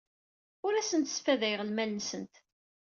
Ur 0.65 0.73
asent-sfadayeɣ 0.75 1.61
lmal-nsent. 1.69 2.33